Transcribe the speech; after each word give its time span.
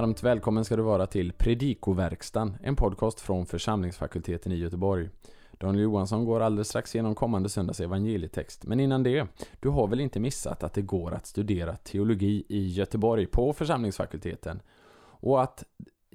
Varmt 0.00 0.22
välkommen 0.22 0.64
ska 0.64 0.76
du 0.76 0.82
vara 0.82 1.06
till 1.06 1.32
Predikoverkstan, 1.32 2.56
en 2.62 2.76
podcast 2.76 3.20
från 3.20 3.46
församlingsfakulteten 3.46 4.52
i 4.52 4.56
Göteborg. 4.56 5.08
Daniel 5.52 5.82
Johansson 5.82 6.24
går 6.24 6.40
alldeles 6.40 6.68
strax 6.68 6.94
igenom 6.94 7.14
kommande 7.14 7.48
söndags 7.48 7.80
evangelietext. 7.80 8.64
Men 8.64 8.80
innan 8.80 9.02
det, 9.02 9.26
du 9.60 9.68
har 9.68 9.86
väl 9.88 10.00
inte 10.00 10.20
missat 10.20 10.62
att 10.62 10.74
det 10.74 10.82
går 10.82 11.14
att 11.14 11.26
studera 11.26 11.76
teologi 11.76 12.44
i 12.48 12.68
Göteborg 12.68 13.26
på 13.26 13.52
församlingsfakulteten? 13.52 14.62
Och 15.02 15.42
att 15.42 15.64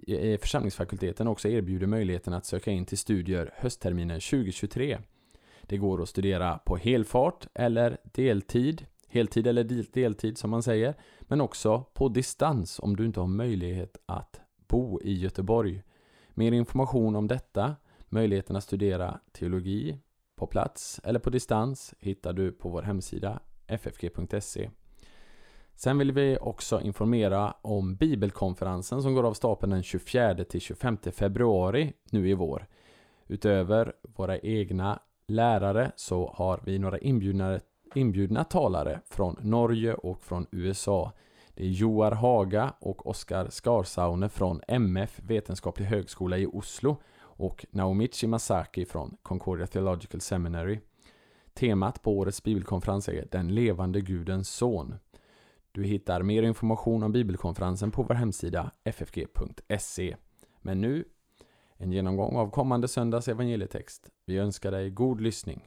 eh, 0.07 0.39
församlingsfakulteten 0.39 1.27
också 1.27 1.47
erbjuder 1.47 1.87
möjligheten 1.87 2.33
att 2.33 2.45
söka 2.45 2.71
in 2.71 2.85
till 2.85 2.97
studier 2.97 3.53
höstterminen 3.55 4.19
2023. 4.19 4.97
Det 5.61 5.77
går 5.77 6.01
att 6.01 6.09
studera 6.09 6.57
på 6.57 6.77
helfart 6.77 7.47
eller 7.53 7.97
deltid, 8.03 8.85
heltid 9.07 9.47
eller 9.47 9.63
deltid 9.93 10.37
som 10.37 10.49
man 10.49 10.63
säger, 10.63 10.95
men 11.27 11.41
också 11.41 11.83
på 11.93 12.09
distans 12.09 12.79
om 12.79 12.95
du 12.95 13.05
inte 13.05 13.19
har 13.19 13.27
möjlighet 13.27 13.97
att 14.05 14.41
bo 14.67 15.01
i 15.01 15.13
Göteborg. 15.13 15.83
Mer 16.33 16.51
information 16.51 17.15
om 17.15 17.27
detta, 17.27 17.75
möjligheten 18.09 18.55
att 18.55 18.63
studera 18.63 19.19
teologi 19.31 19.99
på 20.35 20.47
plats 20.47 21.01
eller 21.03 21.19
på 21.19 21.29
distans 21.29 21.93
hittar 21.99 22.33
du 22.33 22.51
på 22.51 22.69
vår 22.69 22.81
hemsida 22.81 23.39
ffg.se. 23.67 24.69
Sen 25.75 25.97
vill 25.97 26.11
vi 26.11 26.37
också 26.41 26.81
informera 26.81 27.55
om 27.61 27.95
bibelkonferensen 27.95 29.01
som 29.01 29.13
går 29.13 29.23
av 29.23 29.33
stapeln 29.33 29.71
den 29.71 29.83
24 29.83 30.43
till 30.43 30.61
25 30.61 30.97
februari 30.97 31.93
nu 32.11 32.29
i 32.29 32.33
vår. 32.33 32.67
Utöver 33.27 33.93
våra 34.01 34.39
egna 34.39 34.99
lärare 35.27 35.91
så 35.95 36.33
har 36.35 36.61
vi 36.65 36.79
några 36.79 36.99
inbjudna, 36.99 37.59
inbjudna 37.97 38.43
talare 38.43 39.01
från 39.05 39.35
Norge 39.41 39.93
och 39.93 40.23
från 40.23 40.47
USA. 40.51 41.11
Det 41.53 41.63
är 41.63 41.69
Joar 41.69 42.11
Haga 42.11 42.73
och 42.79 43.07
Oskar 43.07 43.49
Skarsaune 43.49 44.29
från 44.29 44.61
MF 44.67 45.19
Vetenskaplig 45.23 45.85
högskola 45.85 46.37
i 46.37 46.45
Oslo 46.45 46.97
och 47.17 47.65
Naomichi 47.71 48.27
Masaki 48.27 48.85
från 48.85 49.17
Concordia 49.21 49.67
Theological 49.67 50.21
Seminary. 50.21 50.79
Temat 51.53 52.01
på 52.01 52.17
årets 52.17 52.43
bibelkonferens 52.43 53.09
är 53.09 53.27
Den 53.31 53.55
levande 53.55 54.01
Gudens 54.01 54.49
son. 54.49 54.95
Du 55.71 55.83
hittar 55.83 56.21
mer 56.21 56.43
information 56.43 57.03
om 57.03 57.11
bibelkonferensen 57.11 57.91
på 57.91 58.03
vår 58.03 58.15
hemsida 58.15 58.71
ffg.se. 58.85 60.15
Men 60.61 60.81
nu, 60.81 61.03
en 61.77 61.91
genomgång 61.91 62.35
av 62.35 62.49
kommande 62.49 62.87
söndags 62.87 63.27
evangelietext. 63.27 64.09
Vi 64.25 64.37
önskar 64.37 64.71
dig 64.71 64.89
god 64.89 65.21
lyssning. 65.21 65.61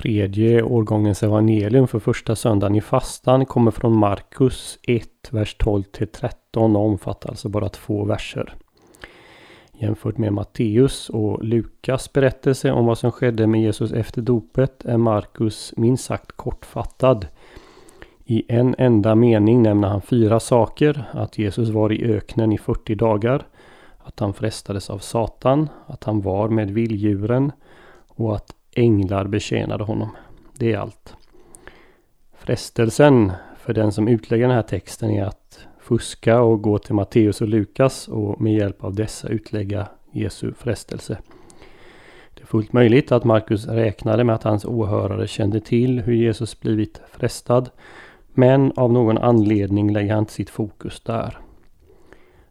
Tredje 0.00 0.62
årgångens 0.62 1.22
evangelium 1.22 1.88
för 1.88 1.98
första 1.98 2.36
söndagen 2.36 2.76
i 2.76 2.80
fastan 2.80 3.46
kommer 3.46 3.70
från 3.70 3.96
Markus 3.96 4.78
1, 4.82 5.08
vers 5.30 5.56
12 5.58 5.82
till 5.82 6.08
13 6.08 6.76
och 6.76 6.86
omfattar 6.86 7.30
alltså 7.30 7.48
bara 7.48 7.68
två 7.68 8.04
verser. 8.04 8.54
Jämfört 9.72 10.18
med 10.18 10.32
Matteus 10.32 11.08
och 11.08 11.44
Lukas 11.44 12.12
berättelse 12.12 12.72
om 12.72 12.86
vad 12.86 12.98
som 12.98 13.12
skedde 13.12 13.46
med 13.46 13.62
Jesus 13.62 13.92
efter 13.92 14.22
dopet 14.22 14.84
är 14.84 14.96
Markus 14.96 15.74
minst 15.76 16.04
sagt 16.04 16.32
kortfattad. 16.32 17.26
I 18.24 18.44
en 18.48 18.74
enda 18.78 19.14
mening 19.14 19.62
nämner 19.62 19.88
han 19.88 20.02
fyra 20.02 20.40
saker. 20.40 21.04
Att 21.12 21.38
Jesus 21.38 21.68
var 21.68 21.92
i 21.92 22.04
öknen 22.04 22.52
i 22.52 22.58
40 22.58 22.94
dagar. 22.94 23.46
Att 23.98 24.20
han 24.20 24.34
frestades 24.34 24.90
av 24.90 24.98
Satan. 24.98 25.68
Att 25.86 26.04
han 26.04 26.20
var 26.20 26.48
med 26.48 26.70
vilddjuren. 26.70 27.52
Och 28.08 28.36
att 28.36 28.54
änglar 28.74 29.24
betjänade 29.24 29.84
honom. 29.84 30.10
Det 30.58 30.72
är 30.72 30.78
allt. 30.78 31.16
Frestelsen 32.38 33.32
för 33.56 33.74
den 33.74 33.92
som 33.92 34.08
utlägger 34.08 34.46
den 34.46 34.56
här 34.56 34.62
texten 34.62 35.10
är 35.10 35.24
att 35.24 35.66
fuska 35.80 36.40
och 36.40 36.62
gå 36.62 36.78
till 36.78 36.94
Matteus 36.94 37.40
och 37.40 37.48
Lukas 37.48 38.08
och 38.08 38.40
med 38.40 38.54
hjälp 38.54 38.84
av 38.84 38.94
dessa 38.94 39.28
utlägga 39.28 39.86
Jesu 40.12 40.52
frestelse. 40.52 41.18
Det 42.34 42.42
är 42.42 42.46
fullt 42.46 42.72
möjligt 42.72 43.12
att 43.12 43.24
Markus 43.24 43.66
räknade 43.66 44.24
med 44.24 44.34
att 44.34 44.42
hans 44.42 44.64
åhörare 44.64 45.26
kände 45.26 45.60
till 45.60 46.00
hur 46.00 46.12
Jesus 46.12 46.60
blivit 46.60 47.00
frestad. 47.12 47.70
Men 48.34 48.72
av 48.76 48.92
någon 48.92 49.18
anledning 49.18 49.92
lägger 49.92 50.12
han 50.12 50.22
inte 50.22 50.32
sitt 50.32 50.50
fokus 50.50 51.00
där. 51.00 51.38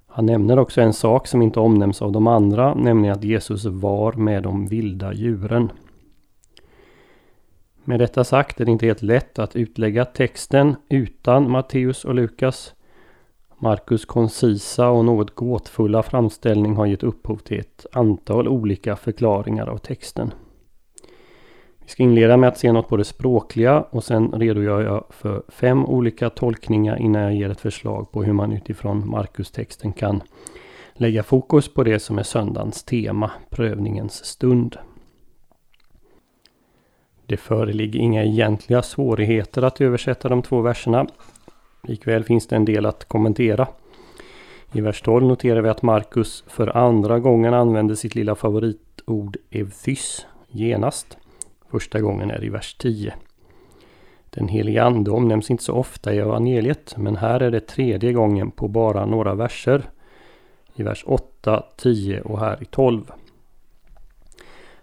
Han 0.07 0.25
nämner 0.25 0.59
också 0.59 0.81
en 0.81 0.93
sak 0.93 1.27
som 1.27 1.41
inte 1.41 1.59
omnämns 1.59 2.01
av 2.01 2.11
de 2.11 2.27
andra, 2.27 2.73
nämligen 2.73 3.15
att 3.15 3.23
Jesus 3.23 3.65
var 3.65 4.13
med 4.13 4.43
de 4.43 4.67
vilda 4.67 5.13
djuren. 5.13 5.71
Med 7.89 7.99
detta 7.99 8.23
sagt 8.23 8.61
är 8.61 8.65
det 8.65 8.71
inte 8.71 8.85
helt 8.85 9.01
lätt 9.01 9.39
att 9.39 9.55
utlägga 9.55 10.05
texten 10.05 10.75
utan 10.89 11.51
Matteus 11.51 12.05
och 12.05 12.15
Lukas. 12.15 12.73
Markus 13.57 14.05
koncisa 14.05 14.89
och 14.89 15.05
något 15.05 15.35
gåtfulla 15.35 16.03
framställning 16.03 16.75
har 16.75 16.85
gett 16.85 17.03
upphov 17.03 17.37
till 17.37 17.59
ett 17.59 17.85
antal 17.91 18.47
olika 18.47 18.95
förklaringar 18.95 19.67
av 19.67 19.77
texten. 19.77 20.33
Vi 21.79 21.87
ska 21.87 22.03
inleda 22.03 22.37
med 22.37 22.49
att 22.49 22.57
se 22.57 22.71
något 22.71 22.87
på 22.87 22.97
det 22.97 23.03
språkliga 23.03 23.81
och 23.81 24.03
sen 24.03 24.31
redogör 24.31 24.81
jag 24.81 25.03
för 25.09 25.43
fem 25.47 25.85
olika 25.85 26.29
tolkningar 26.29 27.01
innan 27.01 27.21
jag 27.21 27.35
ger 27.35 27.49
ett 27.49 27.61
förslag 27.61 28.11
på 28.11 28.23
hur 28.23 28.33
man 28.33 28.51
utifrån 28.51 29.09
Markus-texten 29.09 29.93
kan 29.93 30.21
lägga 30.93 31.23
fokus 31.23 31.73
på 31.73 31.83
det 31.83 31.99
som 31.99 32.17
är 32.17 32.23
söndagens 32.23 32.83
tema, 32.83 33.31
prövningens 33.49 34.25
stund. 34.25 34.77
Det 37.29 37.37
föreligger 37.37 37.99
inga 37.99 38.23
egentliga 38.23 38.81
svårigheter 38.81 39.61
att 39.61 39.81
översätta 39.81 40.29
de 40.29 40.41
två 40.41 40.61
verserna. 40.61 41.07
Likväl 41.83 42.23
finns 42.23 42.47
det 42.47 42.55
en 42.55 42.65
del 42.65 42.85
att 42.85 43.05
kommentera. 43.05 43.67
I 44.73 44.81
vers 44.81 45.01
12 45.01 45.25
noterar 45.25 45.61
vi 45.61 45.69
att 45.69 45.81
Markus 45.81 46.43
för 46.47 46.77
andra 46.77 47.19
gången 47.19 47.53
använder 47.53 47.95
sitt 47.95 48.15
lilla 48.15 48.35
favoritord 48.35 49.37
evthys, 49.49 50.25
genast. 50.47 51.17
Första 51.71 51.99
gången 51.99 52.31
är 52.31 52.43
i 52.43 52.49
vers 52.49 52.73
10. 52.73 53.13
Den 54.29 54.47
heliga 54.47 54.83
ande 54.83 55.11
omnämns 55.11 55.51
inte 55.51 55.63
så 55.63 55.73
ofta 55.73 56.13
i 56.13 56.17
evangeliet, 56.17 56.97
men 56.97 57.15
här 57.15 57.39
är 57.39 57.51
det 57.51 57.67
tredje 57.67 58.13
gången 58.13 58.51
på 58.51 58.67
bara 58.67 59.05
några 59.05 59.35
verser. 59.35 59.89
I 60.75 60.83
vers 60.83 61.03
8, 61.07 61.63
10 61.77 62.21
och 62.21 62.39
här 62.39 62.63
i 62.63 62.65
12. 62.65 63.11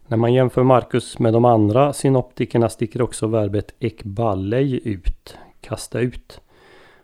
När 0.09 0.17
man 0.17 0.35
jämför 0.35 0.63
Markus 0.63 1.19
med 1.19 1.33
de 1.33 1.45
andra 1.45 1.93
synoptikerna 1.93 2.69
sticker 2.69 3.03
också 3.03 3.27
verbet 3.27 3.75
ekballej 3.79 4.89
ut, 4.89 5.39
kasta 5.61 6.01
ut. 6.01 6.41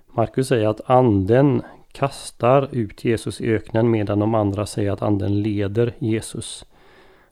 Markus 0.07 0.49
säger 0.49 0.69
att 0.69 0.91
anden 0.91 1.63
kastar 1.93 2.69
ut 2.73 3.05
Jesus 3.05 3.41
i 3.41 3.53
öknen 3.53 3.91
medan 3.91 4.19
de 4.19 4.35
andra 4.35 4.67
säger 4.67 4.93
att 4.93 5.03
anden 5.03 5.43
leder 5.43 5.95
Jesus. 5.99 6.65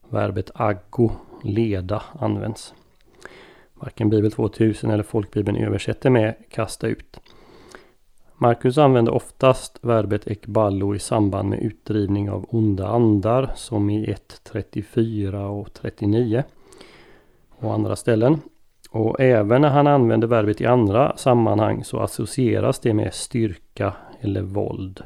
Verbet 0.08 0.50
aggo, 0.54 1.10
leda, 1.42 2.02
används. 2.18 2.74
Varken 3.74 4.10
Bibel 4.10 4.32
2000 4.32 4.90
eller 4.90 5.02
Folkbibeln 5.02 5.56
översätter 5.56 6.10
med 6.10 6.34
kasta 6.50 6.86
ut. 6.86 7.20
Marcus 8.42 8.78
använder 8.78 9.12
oftast 9.12 9.78
verbet 9.82 10.26
ekballo 10.26 10.94
i 10.94 10.98
samband 10.98 11.48
med 11.48 11.60
utdrivning 11.62 12.30
av 12.30 12.46
onda 12.48 12.88
andar 12.88 13.52
som 13.54 13.90
i 13.90 14.06
1.34 14.06 15.46
och 15.46 15.72
39 15.72 16.44
och 17.50 17.74
andra 17.74 17.96
ställen. 17.96 18.40
Och 18.90 19.20
även 19.20 19.62
när 19.62 19.68
han 19.68 19.86
använder 19.86 20.28
verbet 20.28 20.60
i 20.60 20.66
andra 20.66 21.16
sammanhang 21.16 21.84
så 21.84 22.00
associeras 22.00 22.78
det 22.78 22.94
med 22.94 23.14
styrka 23.14 23.92
eller 24.20 24.42
våld. 24.42 25.02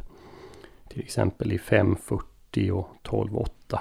Till 0.89 1.03
exempel 1.03 1.53
i 1.53 1.57
5.40 1.57 2.71
och 2.71 2.89
12.8. 3.03 3.79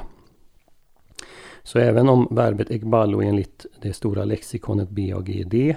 Så 1.64 1.80
även 1.80 2.10
om 2.10 2.28
verbet 2.32 2.72
ekballo 2.72 3.22
enligt 3.22 3.66
det 3.82 3.94
stora 3.94 4.26
lexikonet 4.26 4.90
BAGD 4.90 5.76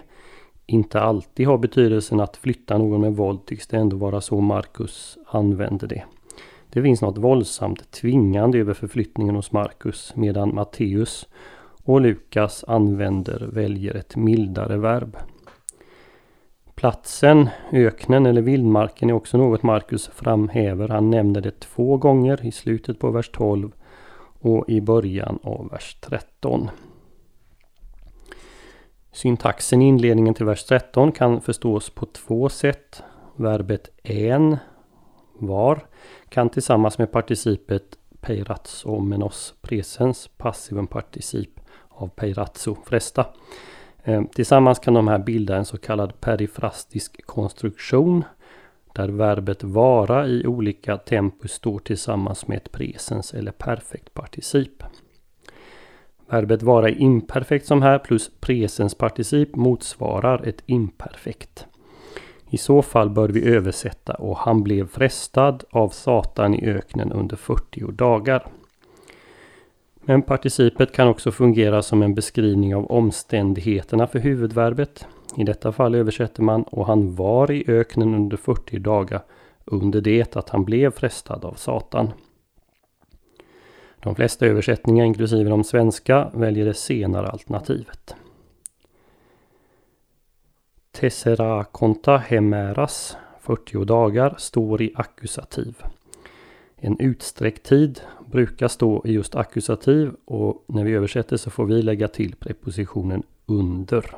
inte 0.67 1.01
alltid 1.01 1.47
har 1.47 1.59
betydelsen 1.59 2.21
att 2.21 2.37
flytta 2.37 2.79
någon 2.79 3.01
med 3.01 3.17
våld 3.17 3.47
tycks 3.47 3.67
det 3.67 3.77
ändå 3.77 3.97
vara 3.97 4.21
så 4.21 4.41
Marcus 4.41 5.19
använder 5.27 5.87
det. 5.87 6.05
Det 6.71 6.83
finns 6.83 7.03
något 7.03 7.19
våldsamt 7.19 7.91
tvingande 7.91 8.59
över 8.59 8.75
förflyttningen 8.75 9.35
hos 9.35 9.53
Marcus 9.53 10.13
medan 10.17 10.55
Matteus 10.55 11.29
och 11.85 12.01
Lukas 12.01 12.65
använder, 12.69 13.49
väljer 13.53 13.95
ett 13.95 14.17
mildare 14.17 14.77
verb. 14.77 15.17
Platsen, 16.75 17.49
öknen 17.73 18.27
eller 18.27 18.43
vildmarken 18.43 19.11
är 19.11 19.15
också 19.15 19.39
något 19.39 19.63
Markus 19.63 20.11
framhäver. 20.15 20.89
Han 20.89 21.11
nämner 21.11 21.41
det 21.41 21.61
två 21.61 21.97
gånger 21.97 22.47
i 22.47 22.53
slutet 22.53 22.99
på 22.99 23.11
vers 23.11 23.31
12 23.33 23.73
och 24.41 24.69
i 24.69 24.81
början 24.81 25.39
av 25.43 25.69
vers 25.73 25.97
13. 26.01 26.71
Syntaxen 29.17 29.83
i 29.83 29.89
inledningen 29.89 30.35
till 30.35 30.47
vers 30.47 30.65
13 30.65 31.13
kan 31.13 31.41
förstås 31.41 31.91
på 31.91 32.07
två 32.07 32.49
sätt. 32.49 33.03
Verbet 33.37 33.91
en, 34.03 34.57
var, 35.39 35.87
kan 36.29 36.49
tillsammans 36.49 36.99
med 36.99 37.13
participet 37.13 37.83
peiratso 38.21 39.01
menos 39.01 39.55
presens, 39.63 40.31
passivum 40.37 40.87
particip 40.87 41.61
av 41.89 42.09
peiratso, 42.09 42.77
fresta. 42.85 43.27
Eh, 44.05 44.23
tillsammans 44.25 44.79
kan 44.79 44.95
de 44.95 45.09
här 45.09 45.19
bilda 45.19 45.57
en 45.57 45.65
så 45.65 45.79
kallad 45.79 46.21
perifrastisk 46.21 47.27
konstruktion. 47.27 48.25
där 48.95 49.09
verbet 49.09 49.65
vara 49.65 50.27
i 50.27 50.47
olika 50.47 50.97
tempus 50.97 51.53
står 51.53 51.79
tillsammans 51.79 52.49
med 52.49 52.57
ett 52.57 52.73
presens 52.73 53.35
eller 53.35 53.53
perfekt 53.53 54.15
particip. 54.15 54.83
Verbet 56.29 56.63
vara 56.63 56.89
är 56.89 57.01
imperfekt 57.01 57.67
som 57.67 57.83
här 57.83 57.99
plus 57.99 58.31
presensparticip 58.41 59.57
motsvarar 59.57 60.49
ett 60.49 60.63
imperfekt. 60.67 61.67
I 62.51 62.59
så 62.59 62.83
fall 62.83 63.11
bör 63.11 63.29
vi 63.29 63.55
översätta 63.55 64.15
och 64.15 64.37
han 64.37 64.63
blev 64.63 64.89
frestad 64.89 65.65
av 65.71 65.89
Satan 65.89 66.55
i 66.55 66.67
öknen 66.67 67.13
under 67.13 67.37
40 67.37 67.93
dagar. 67.93 68.47
Men 70.01 70.23
participet 70.23 70.93
kan 70.93 71.09
också 71.09 71.31
fungera 71.31 71.83
som 71.83 72.03
en 72.03 72.15
beskrivning 72.15 72.75
av 72.75 72.91
omständigheterna 72.91 74.07
för 74.07 74.19
huvudverbet. 74.19 75.07
I 75.37 75.45
detta 75.45 75.73
fall 75.73 75.95
översätter 75.95 76.43
man 76.43 76.63
och 76.63 76.87
han 76.87 77.15
var 77.15 77.51
i 77.51 77.65
öknen 77.69 78.15
under 78.15 78.37
40 78.37 78.79
dagar 78.79 79.23
under 79.65 80.01
det 80.01 80.37
att 80.37 80.49
han 80.49 80.65
blev 80.65 80.91
frestad 80.91 81.45
av 81.45 81.55
Satan. 81.55 82.13
De 84.01 84.15
flesta 84.15 84.47
översättningar, 84.47 85.05
inklusive 85.05 85.51
de 85.51 85.65
svenska, 85.65 86.31
väljer 86.35 86.65
det 86.65 86.75
senare 86.75 87.29
alternativet. 87.29 88.15
Tessera 90.91 91.65
conta 91.65 92.17
hemeras, 92.17 93.17
40 93.41 93.85
dagar, 93.85 94.35
står 94.39 94.83
i 94.83 94.93
ackusativ. 94.95 95.75
En 96.77 97.01
utsträckt 97.01 97.67
tid 97.67 98.01
brukar 98.27 98.69
stå 98.69 99.03
i 99.05 99.13
just 99.13 99.35
ackusativ 99.35 100.13
och 100.25 100.65
när 100.67 100.85
vi 100.85 100.93
översätter 100.93 101.37
så 101.37 101.51
får 101.51 101.65
vi 101.65 101.83
lägga 101.83 102.09
till 102.09 102.35
prepositionen 102.37 103.23
under. 103.47 104.17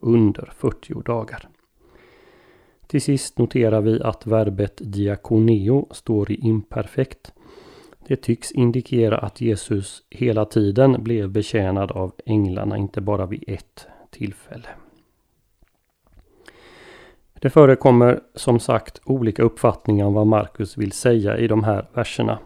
Under 0.00 0.52
40 0.56 1.02
dagar. 1.02 1.48
Till 2.86 3.02
sist 3.02 3.38
noterar 3.38 3.80
vi 3.80 4.02
att 4.02 4.26
verbet 4.26 4.80
diakoneo 4.84 5.88
står 5.90 6.32
i 6.32 6.34
imperfekt. 6.34 7.32
Det 8.12 8.16
tycks 8.16 8.52
indikera 8.52 9.18
att 9.18 9.40
Jesus 9.40 10.02
hela 10.10 10.44
tiden 10.44 11.02
blev 11.02 11.30
betjänad 11.30 11.90
av 11.90 12.12
änglarna, 12.26 12.76
inte 12.76 13.00
bara 13.00 13.26
vid 13.26 13.44
ett 13.46 13.86
tillfälle. 14.10 14.68
Det 17.32 17.50
förekommer 17.50 18.20
som 18.34 18.60
sagt 18.60 19.00
olika 19.04 19.42
uppfattningar 19.42 20.06
om 20.06 20.14
vad 20.14 20.26
Markus 20.26 20.78
vill 20.78 20.92
säga 20.92 21.38
i 21.38 21.46
de 21.46 21.64
här 21.64 21.88
verserna. 21.94 22.38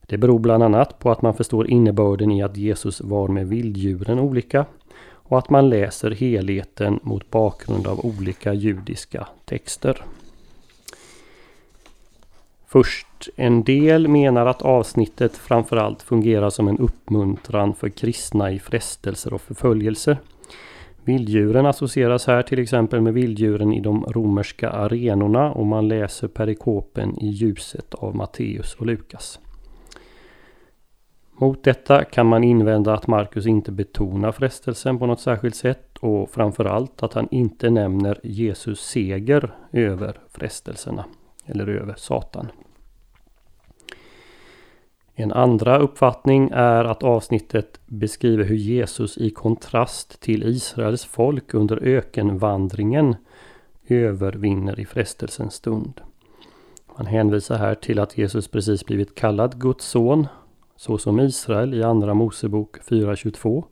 Det 0.00 0.18
beror 0.18 0.38
bland 0.38 0.62
annat 0.62 0.98
på 0.98 1.10
att 1.10 1.22
man 1.22 1.34
förstår 1.34 1.70
innebörden 1.70 2.30
i 2.30 2.42
att 2.42 2.56
Jesus 2.56 3.00
var 3.00 3.28
med 3.28 3.48
vilddjuren 3.48 4.18
olika 4.18 4.66
och 5.02 5.38
att 5.38 5.50
man 5.50 5.68
läser 5.68 6.10
helheten 6.10 7.00
mot 7.02 7.30
bakgrund 7.30 7.86
av 7.86 8.06
olika 8.06 8.52
judiska 8.52 9.28
texter. 9.44 10.04
Först, 12.72 13.28
en 13.36 13.62
del 13.62 14.08
menar 14.08 14.46
att 14.46 14.62
avsnittet 14.62 15.36
framförallt 15.36 16.02
fungerar 16.02 16.50
som 16.50 16.68
en 16.68 16.78
uppmuntran 16.78 17.74
för 17.74 17.88
kristna 17.88 18.50
i 18.50 18.58
frestelser 18.58 19.34
och 19.34 19.40
förföljelser. 19.40 20.18
Vilddjuren 21.04 21.66
associeras 21.66 22.26
här 22.26 22.42
till 22.42 22.58
exempel 22.58 23.00
med 23.00 23.14
vilddjuren 23.14 23.72
i 23.72 23.80
de 23.80 24.04
romerska 24.04 24.70
arenorna 24.70 25.52
och 25.52 25.66
man 25.66 25.88
läser 25.88 26.28
perikopen 26.28 27.18
i 27.18 27.28
ljuset 27.28 27.94
av 27.94 28.16
Matteus 28.16 28.74
och 28.74 28.86
Lukas. 28.86 29.40
Mot 31.32 31.64
detta 31.64 32.04
kan 32.04 32.26
man 32.26 32.44
invända 32.44 32.94
att 32.94 33.06
Markus 33.06 33.46
inte 33.46 33.72
betonar 33.72 34.32
frestelsen 34.32 34.98
på 34.98 35.06
något 35.06 35.20
särskilt 35.20 35.56
sätt 35.56 35.98
och 36.00 36.30
framförallt 36.30 37.02
att 37.02 37.14
han 37.14 37.28
inte 37.30 37.70
nämner 37.70 38.20
Jesus 38.22 38.80
seger 38.80 39.54
över 39.72 40.20
frestelserna 40.28 41.04
eller 41.50 41.68
över 41.68 41.94
Satan. 41.96 42.50
En 45.14 45.32
andra 45.32 45.78
uppfattning 45.78 46.50
är 46.52 46.84
att 46.84 47.02
avsnittet 47.02 47.80
beskriver 47.86 48.44
hur 48.44 48.56
Jesus 48.56 49.18
i 49.18 49.30
kontrast 49.30 50.20
till 50.20 50.44
Israels 50.44 51.04
folk 51.04 51.54
under 51.54 51.76
ökenvandringen 51.76 53.16
övervinner 53.88 54.80
i 54.80 54.86
frestelsens 54.86 55.54
stund. 55.54 56.00
Man 56.96 57.06
hänvisar 57.06 57.58
här 57.58 57.74
till 57.74 57.98
att 57.98 58.18
Jesus 58.18 58.48
precis 58.48 58.86
blivit 58.86 59.14
kallad 59.14 59.60
Guds 59.60 59.84
son, 59.84 60.26
så 60.76 60.98
som 60.98 61.20
Israel 61.20 61.74
i 61.74 61.82
Andra 61.82 62.14
Mosebok 62.14 62.78
4.22 62.78 63.64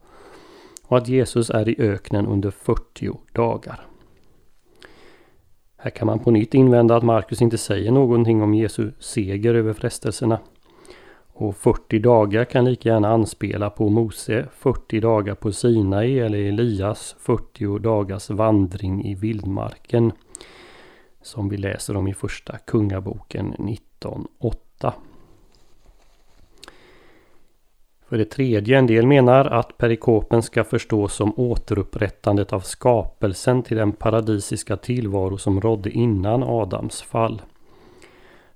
och 0.86 0.98
att 0.98 1.08
Jesus 1.08 1.50
är 1.50 1.68
i 1.68 1.76
öknen 1.78 2.26
under 2.26 2.50
40 2.50 3.18
dagar. 3.32 3.86
Här 5.80 5.90
kan 5.90 6.06
man 6.06 6.18
på 6.18 6.30
nytt 6.30 6.54
invända 6.54 6.96
att 6.96 7.02
Markus 7.02 7.42
inte 7.42 7.58
säger 7.58 7.92
någonting 7.92 8.42
om 8.42 8.54
Jesu 8.54 8.92
seger 8.98 9.54
över 9.54 9.72
frestelserna. 9.72 10.38
Och 11.32 11.56
40 11.56 11.98
dagar 11.98 12.44
kan 12.44 12.64
lika 12.64 12.88
gärna 12.88 13.08
anspela 13.08 13.70
på 13.70 13.88
Mose 13.88 14.48
40 14.52 15.00
dagar 15.00 15.34
på 15.34 15.52
Sinai 15.52 16.18
eller 16.18 16.38
Elias 16.38 17.16
40 17.18 17.78
dagars 17.78 18.30
vandring 18.30 19.04
i 19.04 19.14
vildmarken. 19.14 20.12
Som 21.22 21.48
vi 21.48 21.56
läser 21.56 21.96
om 21.96 22.08
i 22.08 22.14
första 22.14 22.58
Kungaboken 22.58 23.54
19.8. 23.54 24.92
För 28.08 28.18
det 28.18 28.24
tredje, 28.24 28.78
en 28.78 28.86
del 28.86 29.06
menar 29.06 29.44
att 29.44 29.78
perikopen 29.78 30.42
ska 30.42 30.64
förstås 30.64 31.14
som 31.14 31.32
återupprättandet 31.36 32.52
av 32.52 32.60
skapelsen 32.60 33.62
till 33.62 33.76
den 33.76 33.92
paradisiska 33.92 34.76
tillvaro 34.76 35.38
som 35.38 35.60
rådde 35.60 35.90
innan 35.90 36.42
Adams 36.42 37.02
fall. 37.02 37.42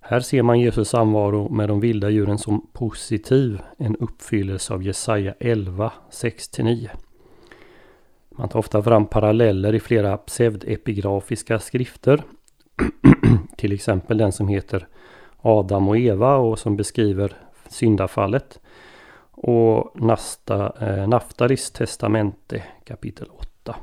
Här 0.01 0.21
ser 0.21 0.43
man 0.43 0.61
Jesus 0.61 0.89
samvaro 0.89 1.49
med 1.49 1.69
de 1.69 1.81
vilda 1.81 2.11
djuren 2.11 2.39
som 2.39 2.67
positiv, 2.73 3.61
en 3.79 3.97
uppfyllelse 3.97 4.75
av 4.75 4.83
Jesaja 4.83 5.35
11, 5.41 5.93
6-9. 6.11 6.89
Man 8.31 8.49
tar 8.49 8.59
ofta 8.59 8.83
fram 8.83 9.07
paralleller 9.07 9.75
i 9.75 9.81
flera 9.81 10.17
pseudepigrafiska 10.17 11.59
skrifter. 11.59 12.23
Till 13.57 13.73
exempel 13.73 14.19
den 14.19 14.33
som 14.33 14.49
heter 14.49 14.89
Adam 15.41 15.89
och 15.89 15.99
Eva 15.99 16.37
och 16.37 16.59
som 16.59 16.77
beskriver 16.77 17.33
syndafallet. 17.69 18.62
Och 19.43 20.01
Nasta, 20.01 20.72
eh, 20.81 21.08
Naftaris 21.08 21.70
testamente 21.70 22.65
kapitel 22.84 23.29
8. 23.31 23.77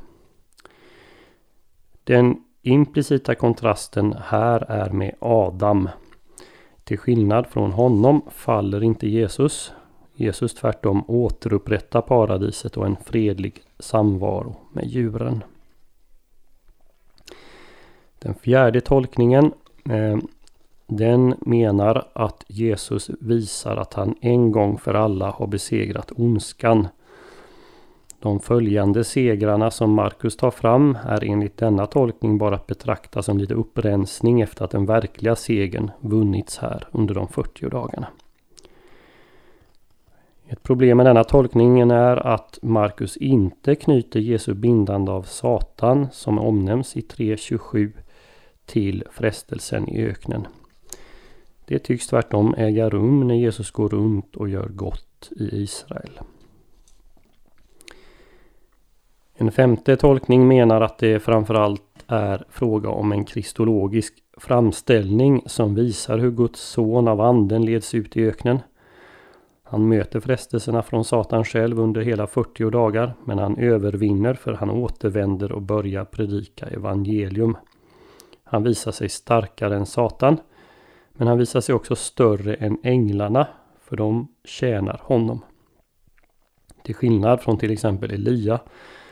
Den 2.04 2.44
implicita 2.62 3.36
kontrasten 3.36 4.16
här 4.24 4.66
är 4.72 4.89
med 4.89 5.16
Adam. 5.20 5.89
Till 6.84 6.98
skillnad 6.98 7.48
från 7.48 7.72
honom 7.72 8.22
faller 8.32 8.84
inte 8.84 9.08
Jesus. 9.08 9.74
Jesus 10.16 10.54
tvärtom 10.54 11.04
återupprättar 11.08 12.01
paradiset 12.01 12.78
och 12.78 12.86
en 12.86 12.98
fredlig 13.06 13.63
samvaro 13.80 14.56
med 14.72 14.86
djuren. 14.86 15.44
Den 18.20 18.36
fjärde 18.36 18.82
tolkningen 18.82 19.54
eh, 19.89 20.18
den 20.89 21.36
menar 21.39 22.08
att 22.13 22.43
Jesus 22.48 23.10
visar 23.19 23.77
att 23.77 23.93
han 23.93 24.15
en 24.22 24.51
gång 24.51 24.77
för 24.77 24.93
alla 24.93 25.31
har 25.31 25.48
besegrat 25.48 26.12
ondskan. 26.15 26.88
De 28.19 28.39
följande 28.39 29.03
segrarna 29.03 29.72
som 29.72 29.91
Markus 29.91 30.38
tar 30.38 30.51
fram 30.51 30.98
är 31.05 31.24
enligt 31.24 31.58
denna 31.58 31.86
tolkning 31.86 32.38
bara 32.38 32.55
att 32.55 32.67
betrakta 32.67 33.22
som 33.22 33.38
lite 33.38 33.53
upprensning 33.53 34.41
efter 34.41 34.65
att 34.65 34.72
den 34.72 34.86
verkliga 34.86 35.36
segern 35.36 35.91
vunnits 36.00 36.58
här 36.58 36.88
under 36.91 37.15
de 37.15 37.27
40 37.27 37.69
dagarna. 37.69 38.08
Ett 40.48 40.63
problem 40.63 40.98
med 40.98 41.05
denna 41.05 41.24
tolkningen 41.24 41.91
är 41.91 42.27
att 42.27 42.60
Markus 42.62 43.17
inte 43.17 43.75
knyter 43.75 44.19
Jesu 44.19 44.53
bindande 44.53 45.12
av 45.12 45.24
Satan 45.24 46.08
som 46.12 46.39
omnämns 46.39 46.98
i 46.98 47.01
3.27 47.01 47.91
till 48.65 49.03
frestelsen 49.12 49.89
i 49.89 50.05
öknen. 50.05 50.48
Det 51.70 51.80
tycks 51.80 52.08
tvärtom 52.08 52.56
äga 52.58 52.90
rum 52.90 53.28
när 53.28 53.36
Jesus 53.36 53.72
går 53.72 53.90
runt 53.90 54.36
och 54.36 54.50
gör 54.50 54.68
gott 54.68 55.30
i 55.32 55.62
Israel. 55.62 56.20
En 59.34 59.52
femte 59.52 59.96
tolkning 59.96 60.48
menar 60.48 60.82
att 60.82 60.98
det 60.98 61.20
framförallt 61.20 62.04
är 62.08 62.46
fråga 62.50 62.90
om 62.90 63.12
en 63.12 63.26
kristologisk 63.26 64.14
framställning 64.38 65.44
som 65.46 65.76
visar 65.76 66.18
hur 66.18 66.32
Guds 66.32 66.62
son 66.62 67.08
av 67.08 67.22
anden 67.22 67.66
leds 67.66 67.94
ut 67.94 68.18
i 68.18 68.28
öknen. 68.28 68.60
Han 69.64 69.88
möter 69.88 70.20
frestelserna 70.20 70.84
från 70.84 71.06
Satan 71.06 71.44
själv 71.44 71.80
under 71.80 72.02
hela 72.02 72.28
40 72.28 72.70
dagar 72.70 73.14
men 73.26 73.40
han 73.40 73.58
övervinner 73.58 74.34
för 74.34 74.54
han 74.54 74.70
återvänder 74.70 75.52
och 75.52 75.62
börjar 75.62 76.06
predika 76.06 76.66
evangelium. 76.66 77.58
Han 78.44 78.64
visar 78.64 78.92
sig 78.92 79.10
starkare 79.10 79.76
än 79.76 79.86
Satan 79.86 80.38
men 81.20 81.28
han 81.28 81.38
visar 81.38 81.62
sig 81.62 81.76
också 81.76 81.96
större 81.96 82.54
än 82.54 82.78
änglarna 82.84 83.48
för 83.80 83.96
de 83.96 84.28
tjänar 84.44 85.02
honom. 85.04 85.42
Till 86.84 86.96
skillnad 86.96 87.42
från 87.42 87.58
till 87.58 87.72
exempel 87.72 88.12
Elia 88.12 88.60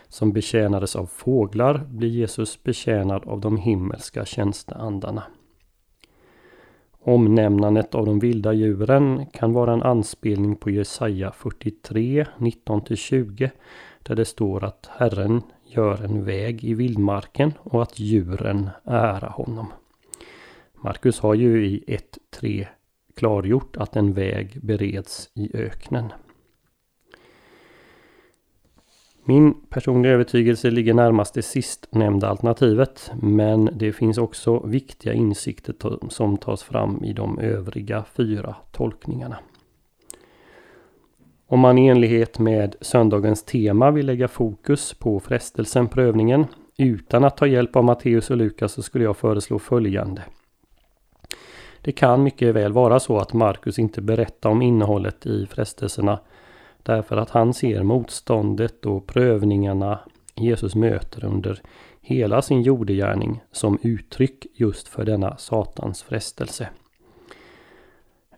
som 0.07 0.31
betjänades 0.31 0.95
av 0.95 1.05
fåglar 1.05 1.77
blir 1.89 2.09
Jesus 2.09 2.63
betjänad 2.63 3.23
av 3.25 3.39
de 3.39 3.57
himmelska 3.57 4.25
tjänsteandarna. 4.25 5.23
Omnämnandet 7.01 7.95
av 7.95 8.05
de 8.05 8.19
vilda 8.19 8.53
djuren 8.53 9.25
kan 9.25 9.53
vara 9.53 9.73
en 9.73 9.83
anspelning 9.83 10.55
på 10.55 10.69
Jesaja 10.69 11.31
43, 11.31 12.25
19-20 12.37 13.49
där 14.03 14.15
det 14.15 14.25
står 14.25 14.63
att 14.63 14.89
Herren 14.97 15.41
gör 15.65 16.03
en 16.03 16.25
väg 16.25 16.63
i 16.63 16.73
vildmarken 16.73 17.53
och 17.59 17.81
att 17.81 17.99
djuren 17.99 18.69
ära 18.83 19.29
honom. 19.29 19.67
Markus 20.87 21.19
har 21.19 21.33
ju 21.33 21.65
i 21.65 21.83
1.3 21.87 22.67
klargjort 23.15 23.77
att 23.77 23.95
en 23.95 24.13
väg 24.13 24.59
bereds 24.63 25.29
i 25.33 25.57
öknen. 25.57 26.13
Min 29.23 29.53
personliga 29.69 30.13
övertygelse 30.13 30.71
ligger 30.71 30.93
närmast 30.93 31.33
det 31.33 31.41
sistnämnda 31.41 32.27
alternativet 32.27 33.11
men 33.21 33.69
det 33.73 33.91
finns 33.93 34.17
också 34.17 34.59
viktiga 34.59 35.13
insikter 35.13 35.75
som 36.09 36.37
tas 36.37 36.63
fram 36.63 37.03
i 37.03 37.13
de 37.13 37.39
övriga 37.39 38.05
fyra 38.13 38.55
tolkningarna. 38.71 39.37
Om 41.47 41.59
man 41.59 41.77
i 41.77 41.87
enlighet 41.87 42.39
med 42.39 42.75
söndagens 42.81 43.43
tema 43.43 43.91
vill 43.91 44.05
lägga 44.05 44.27
fokus 44.27 44.93
på 44.93 45.19
frestelsen, 45.19 45.87
prövningen, 45.87 46.45
utan 46.77 47.23
att 47.23 47.37
ta 47.37 47.47
hjälp 47.47 47.75
av 47.75 47.83
Matteus 47.83 48.29
och 48.29 48.37
Lukas 48.37 48.73
så 48.73 48.81
skulle 48.81 49.03
jag 49.03 49.17
föreslå 49.17 49.59
följande. 49.59 50.23
Det 51.87 51.93
kan 51.93 52.23
mycket 52.23 52.55
väl 52.55 52.73
vara 52.73 52.99
så 52.99 53.17
att 53.17 53.33
Markus 53.33 53.79
inte 53.79 54.01
berättar 54.01 54.49
om 54.49 54.61
innehållet 54.61 55.25
i 55.25 55.45
frestelserna 55.45 56.19
därför 56.83 57.17
att 57.17 57.29
han 57.29 57.53
ser 57.53 57.83
motståndet 57.83 58.85
och 58.85 59.07
prövningarna 59.07 59.99
Jesus 60.35 60.75
möter 60.75 61.25
under 61.25 61.61
hela 62.01 62.41
sin 62.41 62.61
jordegärning 62.61 63.43
som 63.51 63.79
uttryck 63.81 64.45
just 64.53 64.87
för 64.87 65.05
denna 65.05 65.37
Satans 65.37 66.03
frestelse. 66.03 66.69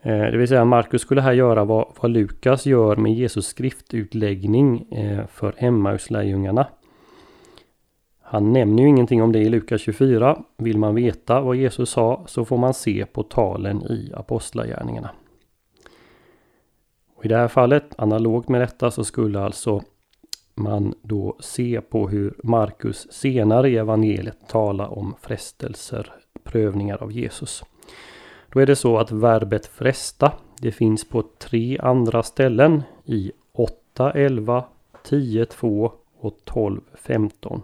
Eh, 0.01 0.21
det 0.21 0.37
vill 0.37 0.47
säga 0.47 0.65
Markus 0.65 1.01
skulle 1.01 1.21
här 1.21 1.33
göra 1.33 1.65
vad, 1.65 1.87
vad 2.01 2.11
Lukas 2.11 2.65
gör 2.65 2.95
med 2.95 3.13
Jesus 3.13 3.47
skriftutläggning 3.47 4.91
eh, 4.91 5.27
för 5.27 5.55
Emmaus-lärjungarna. 5.57 6.67
Han 8.31 8.53
nämner 8.53 8.83
ju 8.83 8.89
ingenting 8.89 9.23
om 9.23 9.31
det 9.31 9.39
i 9.39 9.49
Lukas 9.49 9.81
24. 9.81 10.43
Vill 10.57 10.77
man 10.77 10.95
veta 10.95 11.41
vad 11.41 11.55
Jesus 11.55 11.89
sa 11.89 12.23
så 12.27 12.45
får 12.45 12.57
man 12.57 12.73
se 12.73 13.05
på 13.05 13.23
talen 13.23 13.83
i 13.83 14.11
Apostlagärningarna. 14.15 15.09
Och 17.15 17.25
I 17.25 17.27
det 17.27 17.37
här 17.37 17.47
fallet, 17.47 17.83
analogt 17.97 18.49
med 18.49 18.61
detta, 18.61 18.91
så 18.91 19.03
skulle 19.03 19.39
alltså 19.39 19.81
man 20.55 20.93
då 21.01 21.35
se 21.39 21.81
på 21.81 22.09
hur 22.09 22.33
Markus 22.43 23.07
senare 23.11 23.69
i 23.69 23.77
evangeliet 23.77 24.47
talar 24.47 24.97
om 24.97 25.15
frestelser, 25.21 26.13
prövningar 26.43 27.03
av 27.03 27.11
Jesus. 27.11 27.63
Då 28.53 28.59
är 28.59 28.65
det 28.65 28.75
så 28.75 28.97
att 28.97 29.11
verbet 29.11 29.65
fresta, 29.65 30.31
det 30.61 30.71
finns 30.71 31.09
på 31.09 31.23
tre 31.37 31.77
andra 31.77 32.23
ställen 32.23 32.83
i 33.05 33.31
8, 33.53 34.11
11, 34.11 34.63
10, 35.03 35.45
2 35.45 35.91
och 36.19 36.37
12, 36.45 36.81
15. 36.93 37.61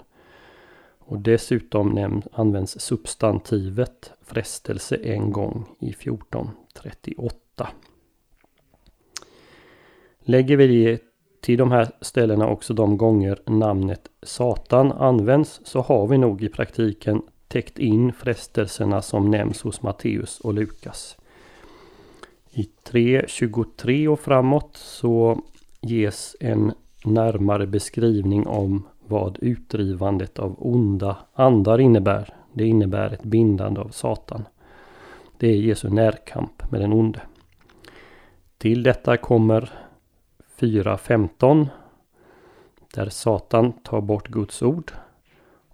Och 1.05 1.19
dessutom 1.19 1.89
nämn, 1.89 2.21
används 2.31 2.79
substantivet 2.79 4.11
frestelse 4.21 4.95
en 4.95 5.31
gång 5.31 5.75
i 5.79 5.89
1438. 5.89 7.67
Lägger 10.19 10.57
vi 10.57 10.67
det 10.67 11.01
till 11.41 11.57
de 11.57 11.71
här 11.71 11.91
ställena 12.01 12.47
också 12.47 12.73
de 12.73 12.97
gånger 12.97 13.39
namnet 13.45 14.09
Satan 14.23 14.91
används 14.91 15.61
så 15.63 15.81
har 15.81 16.07
vi 16.07 16.17
nog 16.17 16.43
i 16.43 16.49
praktiken 16.49 17.21
täckt 17.47 17.79
in 17.79 18.13
frestelserna 18.13 19.01
som 19.01 19.31
nämns 19.31 19.61
hos 19.61 19.81
Matteus 19.81 20.39
och 20.39 20.53
Lukas. 20.53 21.17
I 22.51 22.69
3.23 22.83 24.07
och 24.07 24.19
framåt 24.19 24.77
så 24.77 25.41
ges 25.81 26.35
en 26.39 26.71
närmare 27.05 27.67
beskrivning 27.67 28.47
om 28.47 28.87
vad 29.07 29.37
utdrivandet 29.41 30.39
av 30.39 30.55
onda 30.57 31.17
andar 31.33 31.79
innebär. 31.79 32.33
Det 32.53 32.65
innebär 32.65 33.13
ett 33.13 33.23
bindande 33.23 33.81
av 33.81 33.89
Satan. 33.89 34.47
Det 35.37 35.47
är 35.47 35.57
Jesu 35.57 35.89
närkamp 35.89 36.71
med 36.71 36.81
den 36.81 36.93
onde. 36.93 37.21
Till 38.57 38.83
detta 38.83 39.17
kommer 39.17 39.73
4.15 40.59 41.67
där 42.93 43.09
Satan 43.09 43.71
tar 43.71 44.01
bort 44.01 44.27
Guds 44.27 44.61
ord 44.61 44.91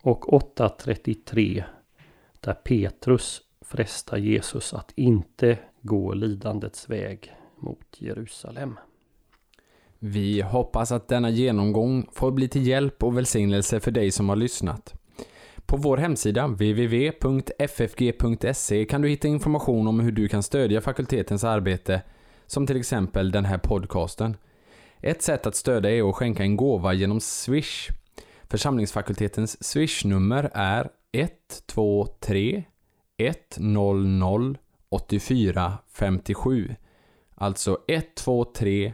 och 0.01 0.25
8.33 0.25 1.63
där 2.39 2.53
Petrus 2.53 3.41
frestar 3.61 4.17
Jesus 4.17 4.73
att 4.73 4.91
inte 4.95 5.57
gå 5.81 6.13
lidandets 6.13 6.89
väg 6.89 7.35
mot 7.55 7.95
Jerusalem. 7.97 8.79
Vi 10.03 10.41
hoppas 10.41 10.91
att 10.91 11.07
denna 11.07 11.29
genomgång 11.29 12.07
får 12.11 12.31
bli 12.31 12.47
till 12.47 12.67
hjälp 12.67 13.03
och 13.03 13.17
välsignelse 13.17 13.79
för 13.79 13.91
dig 13.91 14.11
som 14.11 14.29
har 14.29 14.35
lyssnat. 14.35 14.93
På 15.65 15.77
vår 15.77 15.97
hemsida 15.97 16.47
www.ffg.se 16.47 17.65
kan 18.85 19.01
du 19.01 19.09
hitta 19.09 19.27
information 19.27 19.87
om 19.87 19.99
hur 19.99 20.11
du 20.11 20.27
kan 20.27 20.43
stödja 20.43 20.81
fakultetens 20.81 21.43
arbete, 21.43 22.01
som 22.47 22.67
till 22.67 22.77
exempel 22.77 23.31
den 23.31 23.45
här 23.45 23.57
podcasten. 23.57 24.37
Ett 25.01 25.21
sätt 25.21 25.45
att 25.45 25.55
stödja 25.55 25.91
är 25.91 26.09
att 26.09 26.15
skänka 26.15 26.43
en 26.43 26.57
gåva 26.57 26.93
genom 26.93 27.19
Swish. 27.19 27.89
Församlingsfakultetens 28.43 29.63
Swish-nummer 29.63 30.49
är 30.53 30.89
123 31.11 32.63
100 33.17 34.55
84 34.89 35.77
57. 35.93 36.75
Alltså 37.35 37.77
123 37.87 38.93